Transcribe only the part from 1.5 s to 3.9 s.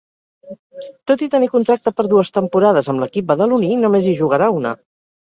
contracte per dues temporades amb l'equip badaloní